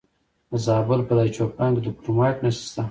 [0.51, 2.79] د زابل په دایچوپان کې د کرومایټ نښې شته.